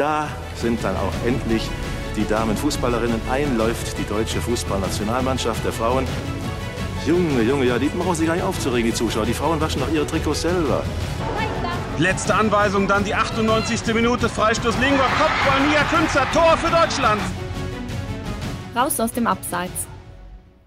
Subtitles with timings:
[0.00, 1.68] da sind dann auch endlich
[2.16, 3.20] die Damenfußballerinnen.
[3.30, 6.06] Einläuft die deutsche Fußballnationalmannschaft der Frauen.
[7.06, 9.26] Junge, Junge, ja, die brauchen sich gar nicht aufzuregen, die Zuschauer.
[9.26, 10.82] Die Frauen waschen doch ihre Trikots selber.
[11.98, 13.94] Letzte Anweisung, dann die 98.
[13.94, 17.20] Minute, Freistoß Lingor, Kopfball, Nia Künzer, Tor für Deutschland.
[18.74, 19.86] Raus aus dem Abseits.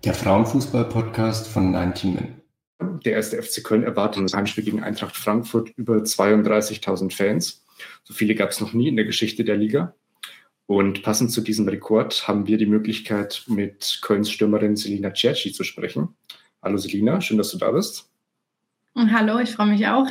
[0.03, 3.01] Der Frauenfußball-Podcast von 19 Men.
[3.03, 7.62] Der erste FC Köln erwartet das Heimspiel gegen Eintracht Frankfurt über 32.000 Fans.
[8.03, 9.95] So viele gab es noch nie in der Geschichte der Liga.
[10.65, 15.63] Und passend zu diesem Rekord haben wir die Möglichkeit, mit Kölns Stürmerin Selina Cerci zu
[15.63, 16.15] sprechen.
[16.61, 18.09] Hallo Selina, schön, dass du da bist.
[18.95, 20.07] Hallo, ich freue mich auch.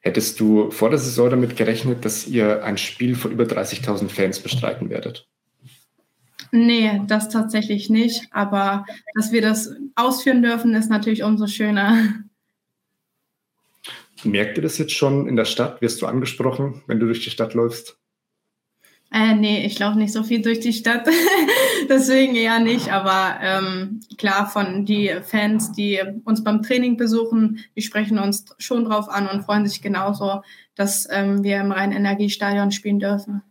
[0.00, 4.40] Hättest du vor der Saison damit gerechnet, dass ihr ein Spiel vor über 30.000 Fans
[4.40, 5.28] bestreiten werdet?
[6.52, 8.26] Nee, das tatsächlich nicht.
[8.30, 12.14] Aber dass wir das ausführen dürfen, ist natürlich umso schöner.
[14.24, 15.80] Merkt ihr das jetzt schon in der Stadt?
[15.80, 17.98] Wirst du angesprochen, wenn du durch die Stadt läufst?
[19.12, 21.08] Äh, nee, ich laufe nicht so viel durch die Stadt,
[21.88, 22.92] deswegen eher nicht.
[22.92, 28.84] Aber ähm, klar, von die Fans, die uns beim Training besuchen, die sprechen uns schon
[28.84, 30.42] drauf an und freuen sich genauso,
[30.76, 33.42] dass ähm, wir im Rhein-Energiestadion spielen dürfen.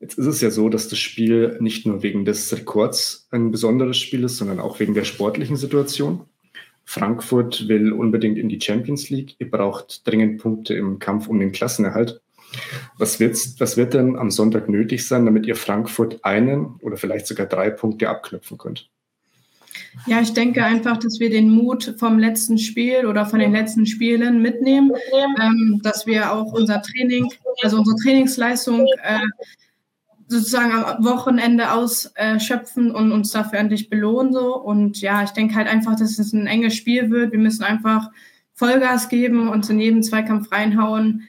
[0.00, 3.96] Jetzt ist es ja so, dass das Spiel nicht nur wegen des Rekords ein besonderes
[3.96, 6.26] Spiel ist, sondern auch wegen der sportlichen Situation.
[6.84, 9.36] Frankfurt will unbedingt in die Champions League.
[9.38, 12.20] Ihr braucht dringend Punkte im Kampf um den Klassenerhalt.
[12.98, 17.26] Was, wird's, was wird denn am Sonntag nötig sein, damit ihr Frankfurt einen oder vielleicht
[17.26, 18.90] sogar drei Punkte abknüpfen könnt?
[20.06, 23.86] Ja, ich denke einfach, dass wir den Mut vom letzten Spiel oder von den letzten
[23.86, 24.92] Spielen mitnehmen,
[25.40, 27.28] ähm, dass wir auch unser Training,
[27.62, 29.18] also unsere Trainingsleistung äh,
[30.26, 34.32] sozusagen am Wochenende ausschöpfen und uns dafür endlich belohnen.
[34.32, 34.56] So.
[34.56, 37.32] Und ja, ich denke halt einfach, dass es ein enges Spiel wird.
[37.32, 38.10] Wir müssen einfach
[38.54, 41.28] Vollgas geben, uns in jedem Zweikampf reinhauen,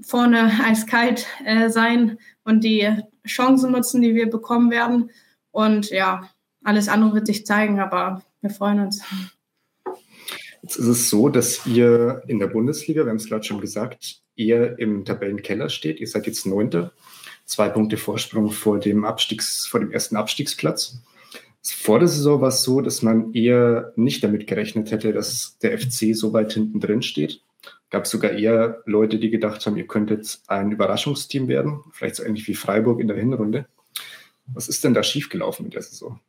[0.00, 2.88] vorne eiskalt äh, sein und die
[3.26, 5.10] Chancen nutzen, die wir bekommen werden.
[5.50, 6.28] Und ja,
[6.62, 9.02] alles andere wird sich zeigen, aber wir freuen uns.
[10.62, 14.20] Jetzt ist es so, dass ihr in der Bundesliga, wir haben es gerade schon gesagt,
[14.36, 16.00] eher im Tabellenkeller steht.
[16.00, 16.92] Ihr seid jetzt Neunter
[17.46, 21.00] zwei Punkte Vorsprung vor dem Abstiegs, vor dem ersten Abstiegsplatz.
[21.62, 25.78] Vor der Saison war es so, dass man eher nicht damit gerechnet hätte, dass der
[25.78, 27.40] FC so weit hinten drin steht.
[27.90, 32.46] Gab sogar eher Leute, die gedacht haben, ihr könntet ein Überraschungsteam werden, vielleicht so ähnlich
[32.46, 33.66] wie Freiburg in der Hinrunde.
[34.46, 36.20] Was ist denn da schiefgelaufen in der Saison?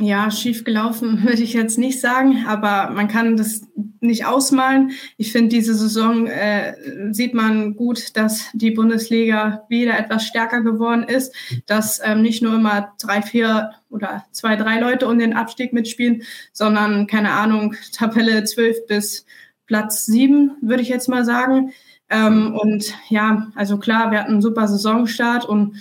[0.00, 3.62] Ja, schief gelaufen würde ich jetzt nicht sagen, aber man kann das
[4.00, 4.92] nicht ausmalen.
[5.16, 6.74] Ich finde, diese Saison äh,
[7.12, 11.34] sieht man gut, dass die Bundesliga wieder etwas stärker geworden ist,
[11.66, 16.22] dass ähm, nicht nur immer drei, vier oder zwei, drei Leute um den Abstieg mitspielen,
[16.52, 19.24] sondern keine Ahnung, Tabelle 12 bis
[19.66, 21.72] Platz 7, würde ich jetzt mal sagen.
[22.10, 25.76] Ähm, und ja, also klar, wir hatten einen super Saisonstart und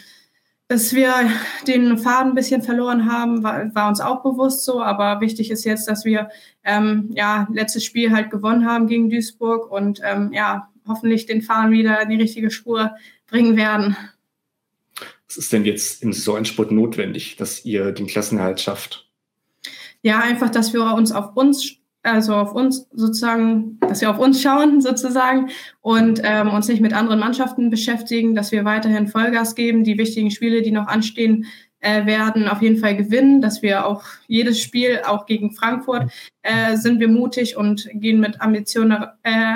[0.71, 1.29] dass wir
[1.67, 4.81] den Faden ein bisschen verloren haben, war, war, uns auch bewusst so.
[4.81, 6.29] Aber wichtig ist jetzt, dass wir
[6.63, 11.73] ähm, ja letztes Spiel halt gewonnen haben gegen Duisburg und ähm, ja hoffentlich den Faden
[11.73, 12.95] wieder in die richtige Spur
[13.27, 13.97] bringen werden.
[15.27, 19.09] Was ist denn jetzt im Saisonsport notwendig, dass ihr den Klassenerhalt schafft?
[20.03, 24.41] Ja, einfach, dass wir uns auf uns also auf uns sozusagen, dass wir auf uns
[24.41, 25.49] schauen sozusagen
[25.81, 30.31] und ähm, uns nicht mit anderen Mannschaften beschäftigen, dass wir weiterhin Vollgas geben, die wichtigen
[30.31, 31.45] Spiele, die noch anstehen,
[31.81, 36.11] äh, werden auf jeden Fall gewinnen, dass wir auch jedes Spiel, auch gegen Frankfurt,
[36.43, 39.55] äh, sind wir mutig und gehen mit Ambitionen äh,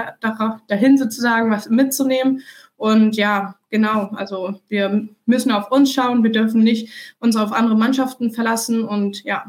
[0.68, 2.42] dahin sozusagen, was mitzunehmen.
[2.78, 7.78] Und ja, genau, also wir müssen auf uns schauen, wir dürfen nicht uns auf andere
[7.78, 9.46] Mannschaften verlassen und ja,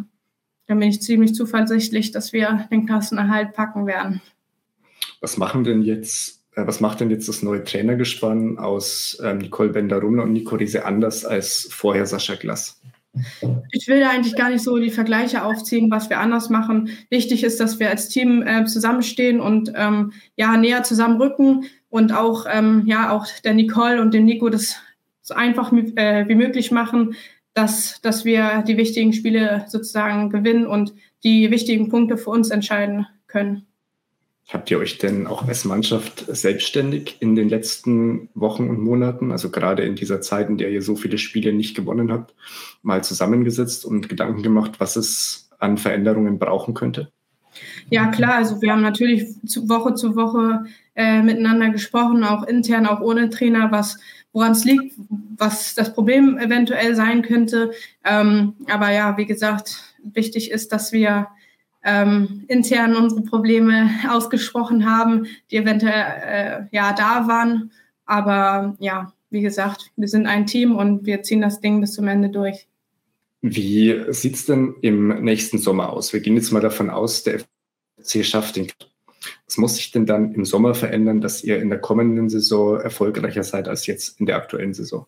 [0.66, 4.20] da bin ich ziemlich zuversichtlich, dass wir den Klassenerhalt packen werden.
[5.20, 9.70] Was machen denn jetzt, äh, was macht denn jetzt das neue Trainergespann aus ähm, Nicole
[9.70, 12.80] Bender-Rumler und Nico Riese anders als vorher Sascha Glass?
[13.72, 16.90] Ich will da eigentlich gar nicht so die Vergleiche aufziehen, was wir anders machen.
[17.08, 22.44] Wichtig ist, dass wir als Team äh, zusammenstehen und ähm, ja näher zusammenrücken und auch
[22.50, 24.76] ähm, ja auch der Nicole und dem Nico das
[25.22, 27.14] so einfach äh, wie möglich machen,
[27.56, 30.94] dass, dass wir die wichtigen Spiele sozusagen gewinnen und
[31.24, 33.66] die wichtigen Punkte für uns entscheiden können.
[34.48, 39.50] Habt ihr euch denn auch als Mannschaft selbstständig in den letzten Wochen und Monaten, also
[39.50, 42.34] gerade in dieser Zeit, in der ihr so viele Spiele nicht gewonnen habt,
[42.82, 47.10] mal zusammengesetzt und Gedanken gemacht, was es an Veränderungen brauchen könnte?
[47.88, 48.34] Ja, klar.
[48.34, 49.34] Also wir haben natürlich
[49.66, 53.98] Woche zu Woche äh, miteinander gesprochen, auch intern, auch ohne Trainer, was
[54.36, 54.94] woran es liegt,
[55.38, 57.70] was das Problem eventuell sein könnte.
[58.04, 61.28] Ähm, aber ja, wie gesagt, wichtig ist, dass wir
[61.82, 67.70] ähm, intern unsere Probleme ausgesprochen haben, die eventuell äh, ja da waren.
[68.04, 72.06] Aber ja, wie gesagt, wir sind ein Team und wir ziehen das Ding bis zum
[72.06, 72.66] Ende durch.
[73.40, 76.12] Wie sieht es denn im nächsten Sommer aus?
[76.12, 77.40] Wir gehen jetzt mal davon aus, der
[77.98, 78.66] FC schafft den.
[79.46, 83.42] Was muss sich denn dann im Sommer verändern, dass ihr in der kommenden Saison erfolgreicher
[83.42, 85.06] seid als jetzt in der aktuellen Saison?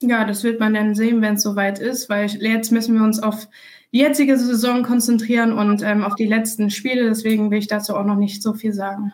[0.00, 3.22] Ja, das wird man dann sehen, wenn es soweit ist, weil jetzt müssen wir uns
[3.22, 3.48] auf
[3.92, 7.04] die jetzige Saison konzentrieren und ähm, auf die letzten Spiele.
[7.08, 9.12] Deswegen will ich dazu auch noch nicht so viel sagen.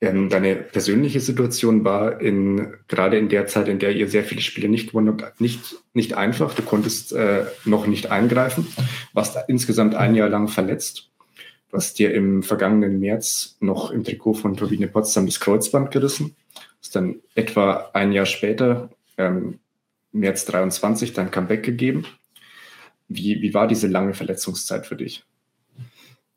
[0.00, 4.42] Ähm, deine persönliche Situation war in, gerade in der Zeit, in der ihr sehr viele
[4.42, 6.54] Spiele nicht gewonnen habt, nicht, nicht einfach.
[6.54, 8.66] Du konntest äh, noch nicht eingreifen,
[9.14, 11.10] warst insgesamt ein Jahr lang verletzt.
[11.70, 16.36] Du hast dir im vergangenen März noch im Trikot von Turbine Potsdam das Kreuzband gerissen.
[16.80, 19.58] Hast dann etwa ein Jahr später, ähm,
[20.12, 22.06] März 23, dein Comeback gegeben.
[23.08, 25.24] Wie, wie war diese lange Verletzungszeit für dich?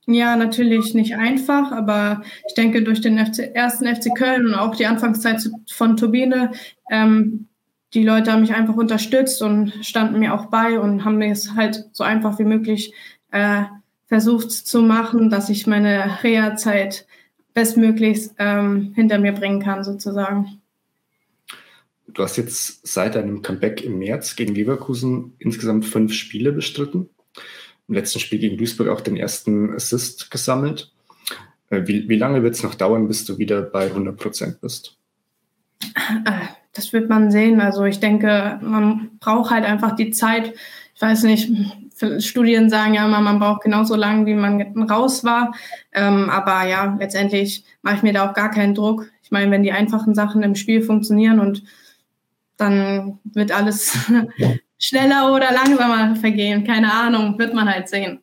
[0.06, 4.76] Ja, natürlich nicht einfach, aber ich denke, durch den FC, ersten FC Köln und auch
[4.76, 6.52] die Anfangszeit von Turbine,
[6.90, 7.48] ähm,
[7.94, 11.54] die Leute haben mich einfach unterstützt und standen mir auch bei und haben mir es
[11.56, 12.94] halt so einfach wie möglich
[13.32, 13.64] äh,
[14.10, 17.08] versucht zu machen, dass ich meine Reha-Zeit
[17.54, 20.62] bestmöglichst ähm, hinter mir bringen kann, sozusagen.
[22.08, 27.10] Du hast jetzt seit deinem Comeback im März gegen Leverkusen insgesamt fünf Spiele bestritten
[27.90, 30.92] im letzten Spiel gegen Duisburg auch den ersten Assist gesammelt.
[31.70, 34.96] Äh, wie, wie lange wird es noch dauern, bis du wieder bei 100 Prozent bist?
[36.26, 37.60] Äh, das wird man sehen.
[37.60, 40.54] Also ich denke, man braucht halt einfach die Zeit.
[41.00, 41.50] Ich weiß nicht,
[42.20, 45.56] Studien sagen ja immer, man braucht genauso lange, wie man raus war.
[45.94, 49.10] Ähm, aber ja, letztendlich mache ich mir da auch gar keinen Druck.
[49.24, 51.64] Ich meine, wenn die einfachen Sachen im Spiel funktionieren und
[52.58, 53.98] dann wird alles
[54.78, 56.66] schneller oder langsamer vergehen.
[56.66, 58.20] Keine Ahnung, wird man halt sehen.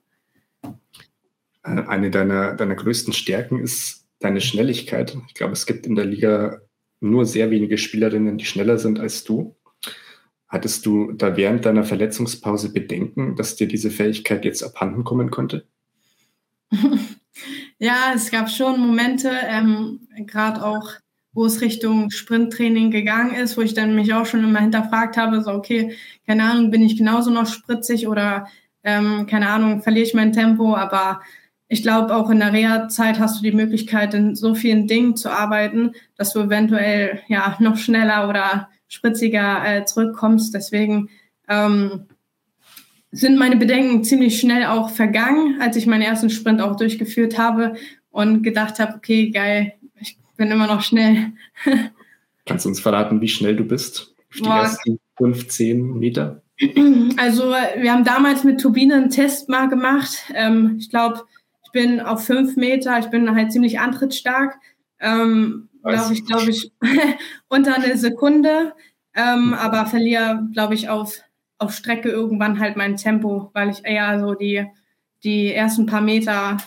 [0.63, 5.17] Äh, eine deiner, deiner größten Stärken ist deine Schnelligkeit.
[5.29, 6.59] Ich glaube, es gibt in der Liga
[7.01, 9.57] nur sehr wenige Spielerinnen, die schneller sind als du.
[10.57, 15.67] Hattest du da während deiner Verletzungspause Bedenken, dass dir diese Fähigkeit jetzt abhanden kommen konnte?
[17.79, 20.93] ja, es gab schon Momente, ähm, gerade auch
[21.35, 25.43] wo es Richtung Sprinttraining gegangen ist, wo ich dann mich auch schon immer hinterfragt habe,
[25.43, 25.95] so okay,
[26.27, 28.49] keine Ahnung, bin ich genauso noch spritzig oder
[28.83, 31.21] ähm, keine Ahnung, verliere ich mein Tempo, aber
[31.69, 35.29] ich glaube, auch in der Reha-Zeit hast du die Möglichkeit, in so vielen Dingen zu
[35.29, 40.55] arbeiten, dass du eventuell ja noch schneller oder spritziger äh, zurückkommst.
[40.55, 41.09] Deswegen
[41.49, 42.07] ähm,
[43.13, 47.75] sind meine Bedenken ziemlich schnell auch vergangen, als ich meinen ersten Sprint auch durchgeführt habe
[48.11, 49.75] und gedacht habe, okay, geil,
[50.37, 51.33] bin immer noch schnell.
[52.47, 54.15] Kannst du uns verraten, wie schnell du bist?
[54.31, 54.63] Auf die Boah.
[54.63, 56.43] ersten 15 Meter?
[57.19, 60.25] Also wir haben damals mit Turbine einen Test mal gemacht.
[60.35, 61.23] Ähm, ich glaube,
[61.65, 64.59] ich bin auf fünf Meter, ich bin halt ziemlich antrittstark.
[65.01, 66.73] Ähm, glaube ich, glaube ich,
[67.49, 68.75] unter eine Sekunde.
[69.15, 71.21] Ähm, aber verliere, glaube ich, auf,
[71.59, 74.67] auf Strecke irgendwann halt mein Tempo, weil ich eher so die,
[75.25, 76.59] die ersten paar Meter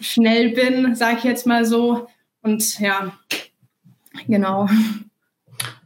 [0.00, 2.08] schnell bin, sage ich jetzt mal so.
[2.42, 3.16] Und ja,
[4.26, 4.68] genau.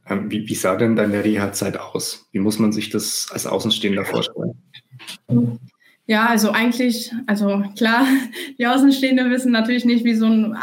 [0.08, 2.28] Ähm, wie, wie, sah denn deine Reha-Zeit aus?
[2.32, 4.60] Wie muss man sich das als Außenstehender vorstellen?
[6.06, 8.04] Ja, also eigentlich, also klar,
[8.58, 10.56] die Außenstehenden wissen natürlich nicht, wie so ein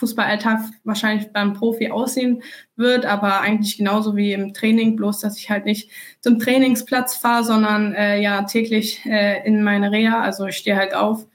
[0.00, 2.42] Fußballalltag wahrscheinlich beim Profi aussehen
[2.74, 7.44] wird, aber eigentlich genauso wie im Training, bloß dass ich halt nicht zum Trainingsplatz fahre,
[7.44, 10.20] sondern äh, ja täglich äh, in meine Reha.
[10.20, 11.26] Also ich stehe halt auf,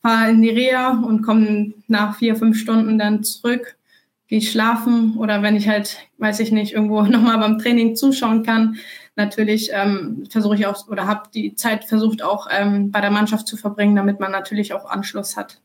[0.00, 3.76] fahre in die Reha und komme nach vier, fünf Stunden dann zurück,
[4.28, 8.76] gehe schlafen oder wenn ich halt, weiß ich nicht, irgendwo nochmal beim Training zuschauen kann,
[9.14, 13.46] natürlich ähm, versuche ich auch oder habe die Zeit versucht auch ähm, bei der Mannschaft
[13.46, 15.60] zu verbringen, damit man natürlich auch Anschluss hat.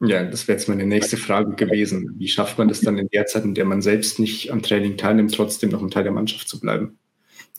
[0.00, 2.14] Ja, das wäre jetzt meine nächste Frage gewesen.
[2.18, 4.98] Wie schafft man das dann in der Zeit, in der man selbst nicht am Training
[4.98, 6.98] teilnimmt, trotzdem noch ein Teil der Mannschaft zu bleiben?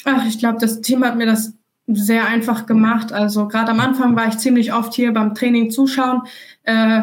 [0.06, 1.53] Ach, ich glaube, das Team hat mir das
[1.88, 3.12] sehr einfach gemacht.
[3.12, 6.22] Also gerade am Anfang war ich ziemlich oft hier beim Training zuschauen.
[6.63, 7.01] Äh,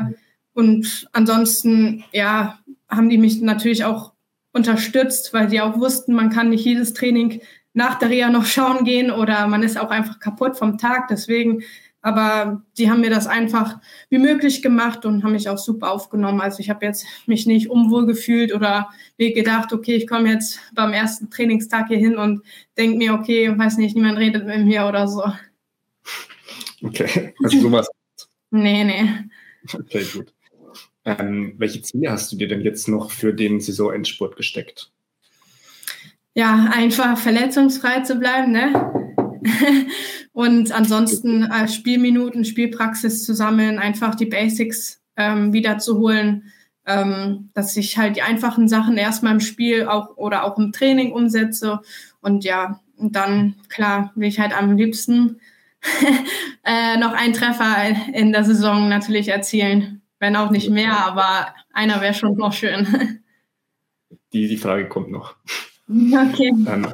[0.52, 4.12] und ansonsten, ja, haben die mich natürlich auch
[4.52, 7.40] unterstützt, weil sie auch wussten, man kann nicht jedes Training
[7.72, 11.08] nach der Reha noch schauen gehen oder man ist auch einfach kaputt vom Tag.
[11.08, 11.64] Deswegen
[12.04, 13.78] aber die haben mir das einfach
[14.10, 16.42] wie möglich gemacht und haben mich auch super aufgenommen.
[16.42, 20.60] Also ich habe jetzt mich nicht unwohl gefühlt oder mir gedacht, okay, ich komme jetzt
[20.74, 22.42] beim ersten Trainingstag hier hin und
[22.76, 25.24] denke mir, okay, weiß nicht, niemand redet mit mir oder so.
[26.82, 27.88] Okay, also sowas.
[28.50, 29.08] nee, nee.
[29.72, 30.34] Okay, gut.
[31.06, 34.92] Ähm, welche Ziele hast du dir denn jetzt noch für den Saisonendspurt gesteckt?
[36.34, 39.13] Ja, einfach verletzungsfrei zu bleiben, ne?
[40.32, 46.52] und ansonsten äh, Spielminuten, Spielpraxis zu sammeln, einfach die Basics ähm, wiederzuholen,
[46.86, 51.12] ähm, dass ich halt die einfachen Sachen erstmal im Spiel auch oder auch im Training
[51.12, 51.80] umsetze.
[52.20, 55.40] Und ja, und dann, klar, will ich halt am liebsten
[56.64, 57.76] äh, noch einen Treffer
[58.12, 60.02] in der Saison natürlich erzielen.
[60.18, 63.20] Wenn auch nicht mehr, aber einer wäre schon noch schön.
[64.32, 65.36] Die, die Frage kommt noch.
[65.88, 66.52] Okay.
[66.66, 66.92] Ähm,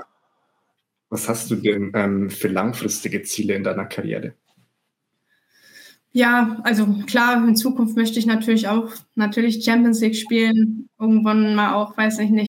[1.10, 4.34] was hast du denn ähm, für langfristige Ziele in deiner Karriere?
[6.12, 10.88] Ja, also klar, in Zukunft möchte ich natürlich auch natürlich Champions League spielen.
[10.98, 12.48] Irgendwann mal auch, weiß ich nicht,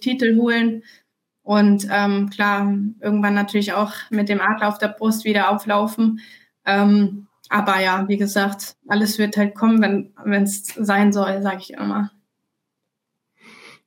[0.00, 0.82] Titel holen
[1.42, 6.20] und ähm, klar, irgendwann natürlich auch mit dem Adler auf der Brust wieder auflaufen.
[6.64, 11.72] Ähm, aber ja, wie gesagt, alles wird halt kommen, wenn es sein soll, sage ich
[11.72, 12.10] immer.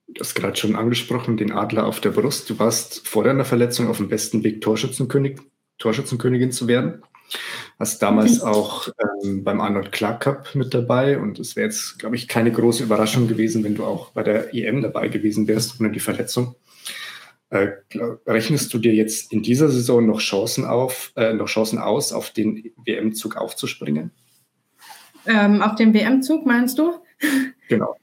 [0.08, 2.50] Du hast gerade schon angesprochen, den Adler auf der Brust.
[2.50, 5.40] Du warst vor deiner Verletzung auf dem besten Weg, Torschützenkönig,
[5.78, 7.02] Torschützenkönigin zu werden.
[7.80, 8.48] Hast damals mhm.
[8.48, 8.88] auch
[9.24, 12.84] ähm, beim Arnold Clark Cup mit dabei und es wäre jetzt, glaube ich, keine große
[12.84, 16.56] Überraschung gewesen, wenn du auch bei der EM dabei gewesen wärst ohne die Verletzung.
[17.50, 17.68] Äh,
[18.26, 22.32] rechnest du dir jetzt in dieser Saison noch Chancen auf, äh, noch Chancen aus, auf
[22.32, 24.12] den WM-Zug aufzuspringen?
[25.28, 26.94] Ähm, auf den WM-Zug meinst du?
[27.68, 27.96] Genau.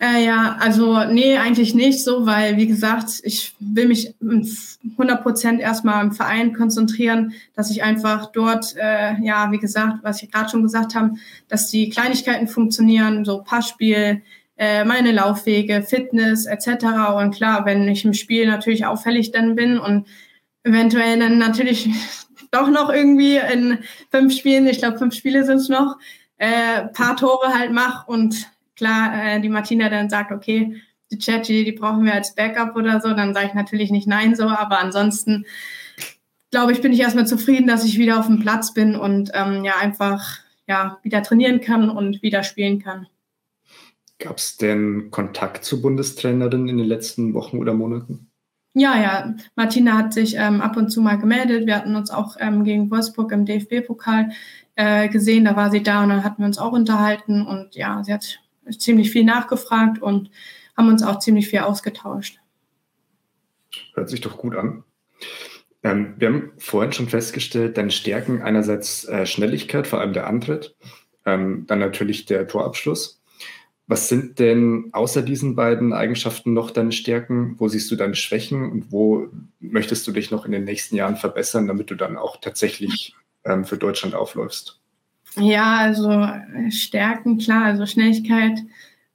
[0.00, 5.60] Äh, ja, also nee, eigentlich nicht so, weil wie gesagt, ich will mich 100 Prozent
[5.60, 10.50] erstmal im Verein konzentrieren, dass ich einfach dort, äh, ja, wie gesagt, was ich gerade
[10.50, 11.14] schon gesagt habe,
[11.48, 14.22] dass die Kleinigkeiten funktionieren, so Passspiel,
[14.56, 17.16] äh, meine Laufwege, Fitness etc.
[17.16, 20.06] Und klar, wenn ich im Spiel natürlich auffällig dann bin und
[20.64, 21.88] eventuell dann natürlich
[22.50, 23.78] doch noch irgendwie in
[24.10, 25.96] fünf Spielen, ich glaube fünf Spiele sind es noch,
[26.38, 28.48] äh, paar Tore halt mach und
[28.84, 30.76] klar äh, die Martina dann sagt, okay,
[31.10, 34.34] die Chatty, die brauchen wir als Backup oder so, dann sage ich natürlich nicht nein
[34.36, 35.46] so, aber ansonsten
[36.50, 39.64] glaube ich, bin ich erstmal zufrieden, dass ich wieder auf dem Platz bin und ähm,
[39.64, 43.06] ja einfach ja wieder trainieren kann und wieder spielen kann.
[44.18, 48.30] Gab es denn Kontakt zur Bundestrainerin in den letzten Wochen oder Monaten?
[48.74, 49.34] Ja, ja.
[49.56, 51.66] Martina hat sich ähm, ab und zu mal gemeldet.
[51.66, 54.30] Wir hatten uns auch ähm, gegen Wolfsburg im DFB-Pokal
[54.76, 55.44] äh, gesehen.
[55.44, 57.46] Da war sie da und dann hatten wir uns auch unterhalten.
[57.46, 58.40] Und ja, sie hat
[58.70, 60.30] ziemlich viel nachgefragt und
[60.76, 62.40] haben uns auch ziemlich viel ausgetauscht.
[63.94, 64.84] Hört sich doch gut an.
[65.82, 70.74] Ähm, wir haben vorhin schon festgestellt, deine Stärken einerseits äh, Schnelligkeit, vor allem der Antritt,
[71.26, 73.20] ähm, dann natürlich der Torabschluss.
[73.86, 77.56] Was sind denn außer diesen beiden Eigenschaften noch deine Stärken?
[77.58, 79.28] Wo siehst du deine Schwächen und wo
[79.60, 83.66] möchtest du dich noch in den nächsten Jahren verbessern, damit du dann auch tatsächlich ähm,
[83.66, 84.80] für Deutschland aufläufst?
[85.36, 88.60] Ja, also äh, Stärken, klar, also Schnelligkeit,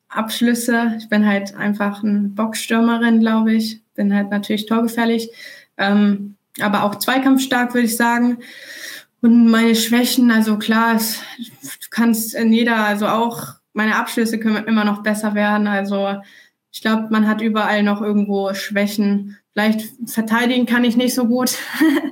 [0.09, 0.95] Abschlüsse.
[0.97, 3.81] Ich bin halt einfach eine Boxstürmerin, glaube ich.
[3.95, 5.29] Bin halt natürlich torgefährlich,
[5.77, 8.39] ähm, aber auch zweikampfstark, würde ich sagen.
[9.21, 14.65] Und meine Schwächen, also klar, es, du kannst in jeder, also auch meine Abschlüsse können
[14.65, 15.67] immer noch besser werden.
[15.67, 16.21] Also
[16.71, 19.38] ich glaube, man hat überall noch irgendwo Schwächen.
[19.53, 21.57] Vielleicht verteidigen kann ich nicht so gut.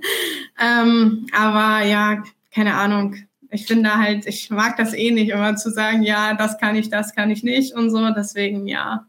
[0.60, 3.16] ähm, aber ja, keine Ahnung
[3.50, 6.90] ich finde halt, ich mag das eh nicht, immer zu sagen, ja, das kann ich,
[6.90, 8.10] das kann ich nicht und so.
[8.12, 9.06] Deswegen, ja,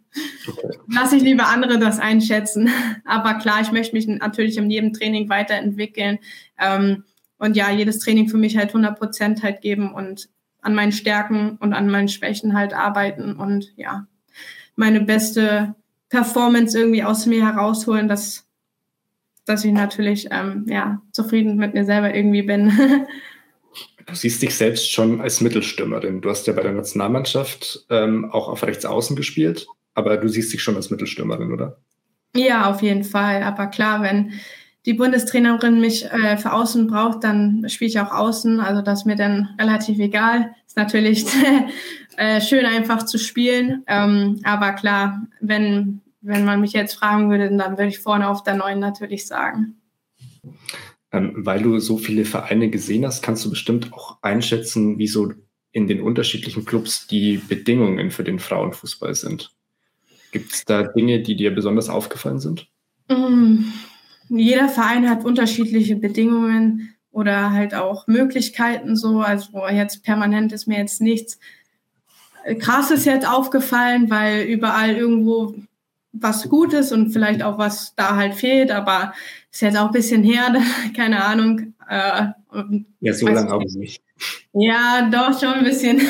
[0.46, 0.78] okay.
[0.88, 2.70] lasse ich lieber andere das einschätzen.
[3.04, 6.18] Aber klar, ich möchte mich natürlich in jedem Training weiterentwickeln.
[6.58, 7.04] Ähm,
[7.38, 10.28] und ja, jedes Training für mich halt 100 Prozent halt geben und
[10.60, 14.06] an meinen Stärken und an meinen Schwächen halt arbeiten und ja,
[14.74, 15.74] meine beste
[16.08, 18.46] Performance irgendwie aus mir herausholen, dass,
[19.44, 22.72] dass ich natürlich ähm, ja, zufrieden mit mir selber irgendwie bin.
[24.08, 26.22] Du siehst dich selbst schon als Mittelstürmerin.
[26.22, 30.50] Du hast ja bei der Nationalmannschaft ähm, auch auf rechts außen gespielt, aber du siehst
[30.52, 31.76] dich schon als Mittelstürmerin, oder?
[32.34, 33.42] Ja, auf jeden Fall.
[33.42, 34.32] Aber klar, wenn
[34.86, 38.60] die Bundestrainerin mich äh, für Außen braucht, dann spiele ich auch Außen.
[38.60, 40.54] Also das ist mir dann relativ egal.
[40.66, 41.26] Ist natürlich
[42.16, 43.82] äh, schön einfach zu spielen.
[43.86, 48.42] Ähm, aber klar, wenn, wenn man mich jetzt fragen würde, dann würde ich vorne auf
[48.42, 49.74] der Neuen natürlich sagen.
[51.10, 55.32] Ähm, weil du so viele Vereine gesehen hast, kannst du bestimmt auch einschätzen, wie so
[55.72, 59.54] in den unterschiedlichen Clubs die Bedingungen für den Frauenfußball sind.
[60.32, 62.68] Gibt es da Dinge, die dir besonders aufgefallen sind?
[63.08, 63.64] Mm,
[64.28, 69.20] jeder Verein hat unterschiedliche Bedingungen oder halt auch Möglichkeiten so.
[69.20, 71.38] Also jetzt permanent ist mir jetzt nichts
[72.56, 75.54] krass ist jetzt aufgefallen, weil überall irgendwo
[76.20, 79.12] was gut ist und vielleicht auch was da halt fehlt, aber
[79.50, 80.54] ist jetzt auch ein bisschen her,
[80.96, 81.74] keine Ahnung.
[81.88, 82.26] Äh,
[83.00, 84.02] ja, so lange auch nicht.
[84.52, 86.00] Ja, doch, schon ein bisschen.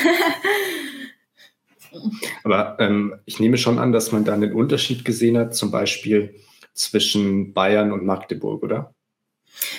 [2.44, 6.34] aber ähm, ich nehme schon an, dass man da einen Unterschied gesehen hat, zum Beispiel
[6.74, 8.94] zwischen Bayern und Magdeburg, oder?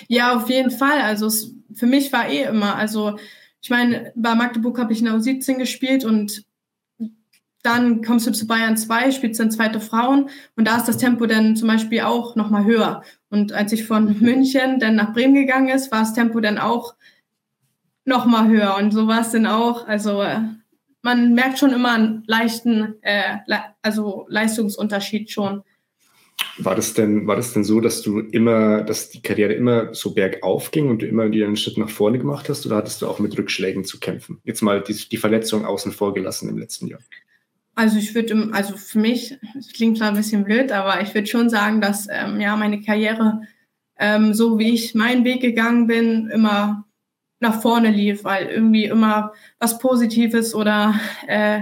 [0.08, 1.02] Ja, auf jeden Fall.
[1.02, 3.18] Also es, für mich war eh immer, also
[3.62, 6.44] ich meine, bei Magdeburg habe ich in der U17 gespielt und
[7.64, 11.26] dann kommst du zu Bayern 2, spielst dann zweite Frauen und da ist das Tempo
[11.26, 13.04] dann zum Beispiel auch nochmal höher.
[13.30, 16.96] Und als ich von München dann nach Bremen gegangen ist, war das Tempo dann auch
[18.06, 18.78] nochmal höher.
[18.78, 19.88] Und so war es dann auch.
[19.88, 20.40] Also äh,
[21.02, 23.38] man merkt schon immer einen leichten, äh,
[23.82, 25.64] also Leistungsunterschied schon.
[26.58, 30.14] War das denn, war das denn so, dass du immer, dass die Karriere immer so
[30.14, 33.08] bergauf ging und du immer wieder einen Schritt nach vorne gemacht hast oder hattest du
[33.08, 34.40] auch mit Rückschlägen zu kämpfen?
[34.46, 37.02] Jetzt mal die, die Verletzung außen vor gelassen im letzten Jahr.
[37.80, 41.28] Also ich würde, also für mich, es klingt zwar ein bisschen blöd, aber ich würde
[41.28, 43.42] schon sagen, dass ähm, ja meine Karriere
[43.98, 46.86] ähm, so wie ich meinen Weg gegangen bin, immer
[47.40, 51.62] nach vorne lief, weil irgendwie immer was Positives oder äh,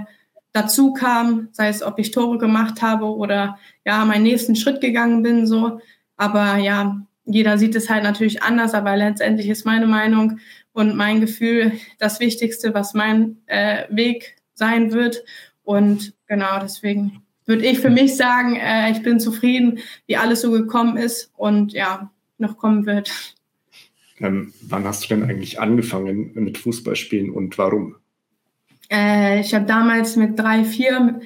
[0.54, 5.22] dazu kam, sei es, ob ich Tore gemacht habe oder ja meinen nächsten Schritt gegangen
[5.22, 5.82] bin, so.
[6.16, 10.40] Aber ja, jeder sieht es halt natürlich anders, aber letztendlich ist meine Meinung
[10.74, 15.24] und mein Gefühl das Wichtigste, was mein äh, Weg sein wird.
[15.68, 20.50] Und genau deswegen würde ich für mich sagen, äh, ich bin zufrieden, wie alles so
[20.50, 23.12] gekommen ist und ja, noch kommen wird.
[24.22, 27.98] Ähm, wann hast du denn eigentlich angefangen mit Fußballspielen und warum?
[28.90, 31.20] Äh, ich habe damals mit drei, vier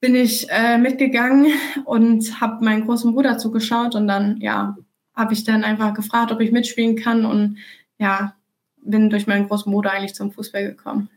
[0.00, 1.52] bin ich äh, mitgegangen
[1.84, 4.76] und habe meinen großen Bruder zugeschaut und dann ja
[5.14, 7.58] habe ich dann einfach gefragt, ob ich mitspielen kann und
[8.00, 8.34] ja
[8.82, 11.08] bin durch meinen großen Bruder eigentlich zum Fußball gekommen.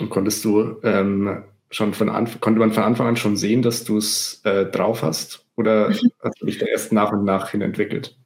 [0.00, 3.84] Und konntest du ähm, schon von Anfang, konnte man von Anfang an schon sehen, dass
[3.84, 5.44] du es äh, drauf hast?
[5.56, 6.10] Oder mhm.
[6.22, 8.16] hast du dich da erst nach und nach hin entwickelt?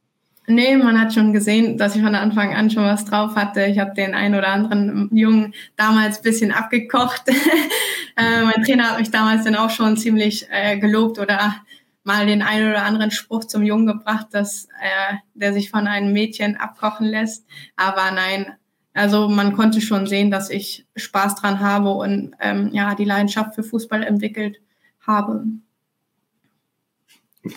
[0.51, 3.67] Nee, man hat schon gesehen, dass ich von Anfang an schon was drauf hatte.
[3.67, 7.25] Ich habe den einen oder anderen Jungen damals ein bisschen abgekocht.
[8.17, 11.55] äh, mein Trainer hat mich damals dann auch schon ziemlich äh, gelobt oder
[12.03, 16.15] mal den einen oder anderen Spruch zum Jungen gebracht, dass äh, der sich von einem
[16.15, 17.47] Mädchen abkochen lässt.
[17.77, 18.55] Aber nein,
[18.99, 23.55] also man konnte schon sehen, dass ich Spaß dran habe und ähm, ja, die Leidenschaft
[23.55, 24.61] für Fußball entwickelt
[25.07, 25.45] habe.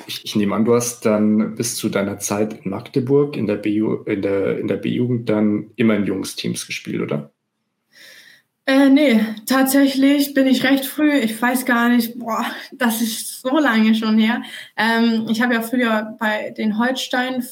[0.07, 3.55] Ich, ich, nehme an, du hast dann bis zu deiner Zeit in Magdeburg in der
[3.55, 7.31] B-Jugend dann immer in Jungsteams gespielt, oder?
[8.67, 13.57] Äh, nee, tatsächlich bin ich recht früh, ich weiß gar nicht, boah, das ist so
[13.57, 14.43] lange schon her.
[14.77, 17.43] Ähm, ich habe ja früher bei den Holstein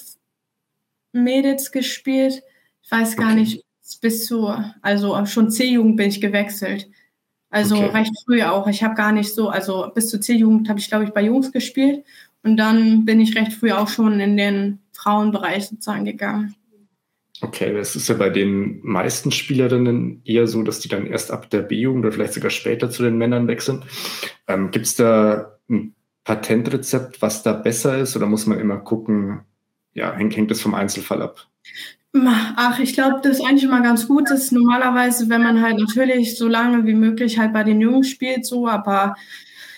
[1.11, 2.43] Mädels gespielt.
[2.83, 3.39] Ich weiß gar okay.
[3.39, 6.89] nicht, bis zu, also schon C-Jugend bin ich gewechselt.
[7.49, 7.97] Also okay.
[7.97, 8.67] recht früh auch.
[8.67, 11.51] Ich habe gar nicht so, also bis zur C-Jugend habe ich, glaube ich, bei Jungs
[11.51, 12.05] gespielt.
[12.43, 16.55] Und dann bin ich recht früh auch schon in den Frauenbereich sozusagen gegangen.
[17.41, 21.49] Okay, das ist ja bei den meisten Spielerinnen eher so, dass die dann erst ab
[21.49, 23.83] der B-Jugend oder vielleicht sogar später zu den Männern wechseln.
[24.47, 29.41] Ähm, Gibt es da ein Patentrezept, was da besser ist, oder muss man immer gucken,
[29.93, 31.47] ja, hängt, hängt das vom Einzelfall ab?
[32.13, 34.29] Ach, ich glaube, das ist eigentlich immer ganz gut.
[34.29, 38.09] Das ist normalerweise, wenn man halt natürlich so lange wie möglich halt bei den Jungs
[38.09, 39.15] spielt, so, aber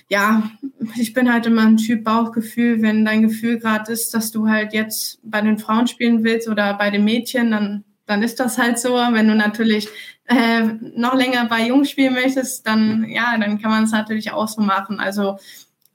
[0.10, 0.50] ja,
[0.98, 2.82] ich bin halt immer ein Typ Bauchgefühl.
[2.82, 6.74] Wenn dein Gefühl gerade ist, dass du halt jetzt bei den Frauen spielen willst oder
[6.76, 8.94] bei den Mädchen, dann, dann ist das halt so.
[8.96, 9.88] Wenn du natürlich
[10.26, 10.64] äh,
[10.96, 14.62] noch länger bei Jungs spielen möchtest, dann ja, dann kann man es natürlich auch so
[14.62, 15.00] machen.
[15.00, 15.38] Also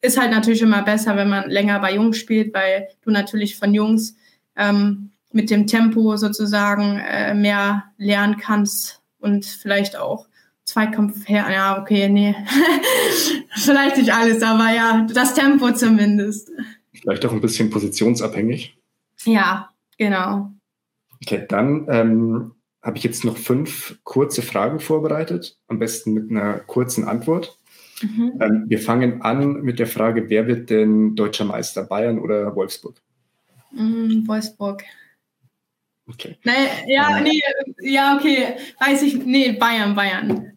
[0.02, 3.74] ist halt natürlich immer besser, wenn man länger bei Jungs spielt, weil du natürlich von
[3.74, 4.16] Jungs
[4.56, 10.26] ähm, mit dem Tempo sozusagen äh, mehr lernen kannst und vielleicht auch
[10.64, 11.46] Zweikampf her.
[11.52, 12.34] Ja, okay, nee.
[13.54, 16.50] vielleicht nicht alles, aber ja, das Tempo zumindest.
[16.92, 18.76] Vielleicht auch ein bisschen positionsabhängig.
[19.24, 19.68] Ja,
[19.98, 20.50] genau.
[21.22, 26.54] Okay, dann ähm, habe ich jetzt noch fünf kurze Fragen vorbereitet, am besten mit einer
[26.60, 27.58] kurzen Antwort.
[28.02, 28.32] Mhm.
[28.40, 32.96] Ähm, wir fangen an mit der Frage, wer wird denn deutscher Meister, Bayern oder Wolfsburg?
[33.72, 34.82] Mm, Wolfsburg.
[36.08, 36.36] Okay.
[36.44, 36.52] Nee,
[36.86, 37.40] ja, nee,
[37.80, 38.56] ja, okay.
[38.78, 39.16] Weiß ich.
[39.24, 40.52] Nee, Bayern, Bayern.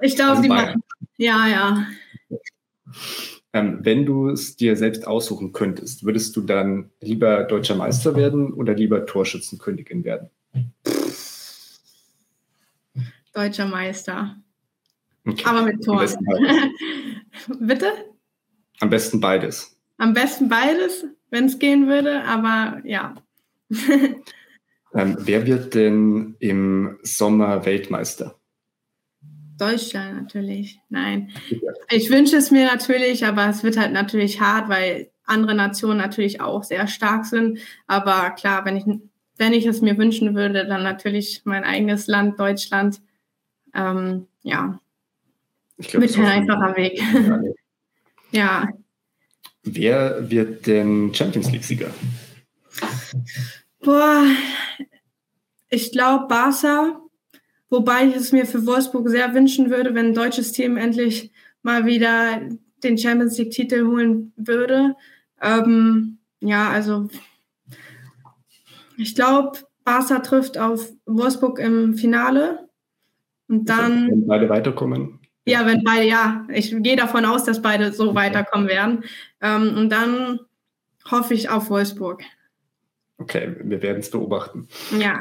[0.00, 0.66] Ich glaube, Also die Bayern.
[0.66, 0.82] machen.
[1.18, 1.86] Ja, ja.
[3.52, 8.52] Ähm, wenn du es dir selbst aussuchen könntest, würdest du dann lieber deutscher Meister werden
[8.52, 10.30] oder lieber Torschützenkönigin werden?
[13.32, 14.36] Deutscher Meister.
[15.26, 15.44] Okay.
[15.44, 16.00] Aber mit Am Tor.
[16.00, 16.62] besten beides.
[17.60, 17.92] Bitte?
[18.80, 19.76] Am besten beides.
[19.98, 23.14] Am besten beides, wenn es gehen würde, aber ja.
[24.94, 28.36] Ähm, wer wird denn im Sommer Weltmeister?
[29.58, 30.80] Deutschland natürlich.
[30.88, 31.30] Nein.
[31.90, 36.40] Ich wünsche es mir natürlich, aber es wird halt natürlich hart, weil andere Nationen natürlich
[36.40, 37.58] auch sehr stark sind.
[37.86, 38.84] Aber klar, wenn ich,
[39.36, 43.00] wenn ich es mir wünschen würde, dann natürlich mein eigenes Land, Deutschland.
[43.74, 44.80] Ähm, ja,
[45.76, 47.02] Ich glaube, mit auch einfacher Weg.
[48.30, 48.68] ja,
[49.74, 51.90] Wer wird denn Champions League-Sieger?
[53.80, 54.24] Boah,
[55.68, 57.00] ich glaube Barca,
[57.70, 61.30] wobei ich es mir für Wolfsburg sehr wünschen würde, wenn ein deutsches Team endlich
[61.62, 62.40] mal wieder
[62.82, 64.94] den Champions League-Titel holen würde.
[65.42, 67.08] Ähm, ja, also
[68.96, 72.68] ich glaube, Barca trifft auf Wolfsburg im Finale.
[73.48, 75.20] Und dann, Wenn beide weiterkommen.
[75.46, 79.04] ja, wenn beide, ja, ich gehe davon aus, dass beide so weiterkommen werden.
[79.40, 80.40] Ähm, und dann
[81.10, 82.22] hoffe ich auf Wolfsburg.
[83.18, 84.68] Okay, wir werden es beobachten.
[84.98, 85.20] Ja.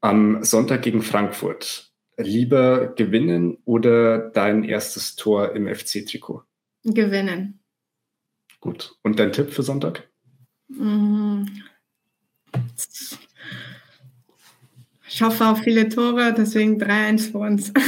[0.00, 1.90] Am Sonntag gegen Frankfurt.
[2.16, 6.42] Lieber gewinnen oder dein erstes Tor im FC-Trikot?
[6.84, 7.60] Gewinnen.
[8.60, 8.96] Gut.
[9.02, 10.08] Und dein Tipp für Sonntag?
[10.68, 11.44] Mm.
[15.08, 17.72] Ich hoffe auf viele Tore, deswegen 3-1 für uns.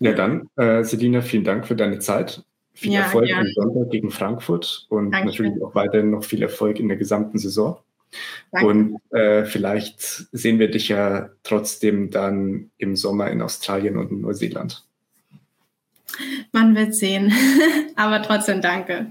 [0.00, 2.42] Ja, dann, äh, Selina, vielen Dank für deine Zeit.
[2.78, 3.48] Viel Ja, Erfolg gerne.
[3.48, 5.46] am Sonntag gegen Frankfurt und Dankeschön.
[5.46, 7.78] natürlich auch weiterhin noch viel Erfolg in der gesamten Saison.
[8.52, 8.66] Danke.
[8.68, 14.20] Und äh, vielleicht sehen wir dich ja trotzdem dann im Sommer in Australien und in
[14.20, 14.84] Neuseeland.
[16.52, 17.32] Man wird sehen.
[17.96, 19.10] Aber trotzdem danke.